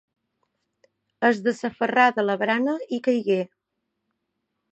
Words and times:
Es 1.29 1.41
desaferrà 1.49 2.07
de 2.17 2.25
la 2.27 2.37
barana 2.45 2.75
i 2.99 3.01
caigué. 3.09 3.39